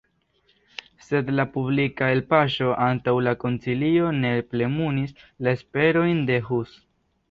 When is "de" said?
6.33-6.45